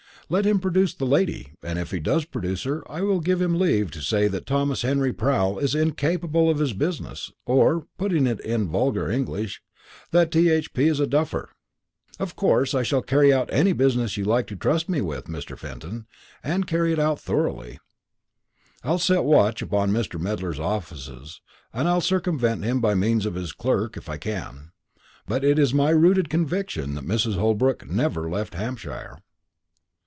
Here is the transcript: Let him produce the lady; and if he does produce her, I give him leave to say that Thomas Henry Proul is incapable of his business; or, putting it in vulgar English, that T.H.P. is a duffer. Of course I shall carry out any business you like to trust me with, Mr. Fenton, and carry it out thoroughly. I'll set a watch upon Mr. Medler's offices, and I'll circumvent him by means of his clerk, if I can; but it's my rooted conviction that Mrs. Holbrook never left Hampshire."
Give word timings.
Let 0.29 0.45
him 0.45 0.61
produce 0.61 0.93
the 0.93 1.03
lady; 1.03 1.51
and 1.61 1.77
if 1.77 1.91
he 1.91 1.99
does 1.99 2.23
produce 2.23 2.63
her, 2.63 2.89
I 2.89 3.01
give 3.21 3.41
him 3.41 3.59
leave 3.59 3.91
to 3.91 4.01
say 4.01 4.29
that 4.29 4.45
Thomas 4.45 4.81
Henry 4.81 5.11
Proul 5.11 5.59
is 5.61 5.75
incapable 5.75 6.49
of 6.49 6.59
his 6.59 6.71
business; 6.71 7.33
or, 7.45 7.87
putting 7.97 8.25
it 8.25 8.39
in 8.39 8.69
vulgar 8.69 9.09
English, 9.11 9.61
that 10.11 10.31
T.H.P. 10.31 10.87
is 10.87 11.01
a 11.01 11.05
duffer. 11.05 11.49
Of 12.17 12.37
course 12.37 12.73
I 12.73 12.81
shall 12.81 13.01
carry 13.01 13.33
out 13.33 13.49
any 13.51 13.73
business 13.73 14.15
you 14.15 14.23
like 14.23 14.47
to 14.47 14.55
trust 14.55 14.87
me 14.87 15.01
with, 15.01 15.25
Mr. 15.25 15.57
Fenton, 15.57 16.05
and 16.41 16.65
carry 16.65 16.93
it 16.93 16.99
out 16.99 17.19
thoroughly. 17.19 17.79
I'll 18.85 18.99
set 18.99 19.17
a 19.17 19.21
watch 19.23 19.61
upon 19.61 19.91
Mr. 19.91 20.17
Medler's 20.17 20.61
offices, 20.61 21.41
and 21.73 21.89
I'll 21.89 21.99
circumvent 21.99 22.63
him 22.63 22.79
by 22.79 22.95
means 22.95 23.25
of 23.25 23.35
his 23.35 23.51
clerk, 23.51 23.97
if 23.97 24.07
I 24.07 24.15
can; 24.15 24.71
but 25.27 25.43
it's 25.43 25.73
my 25.73 25.89
rooted 25.89 26.29
conviction 26.29 26.95
that 26.95 27.03
Mrs. 27.03 27.33
Holbrook 27.35 27.85
never 27.89 28.29
left 28.29 28.53
Hampshire." 28.53 29.17